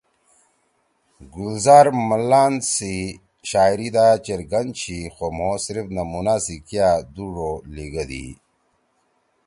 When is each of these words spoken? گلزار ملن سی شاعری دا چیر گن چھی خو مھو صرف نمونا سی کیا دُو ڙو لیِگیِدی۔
گلزار 1.35 1.87
ملن 2.09 2.53
سی 2.71 2.95
شاعری 3.49 3.89
دا 3.95 4.05
چیر 4.25 4.41
گن 4.51 4.67
چھی 4.79 4.97
خو 5.15 5.25
مھو 5.37 5.49
صرف 5.65 5.85
نمونا 5.95 6.35
سی 6.45 6.55
کیا 6.67 6.89
دُو 7.13 7.25
ڙو 7.35 7.51
لیِگیِدی۔ 7.73 8.25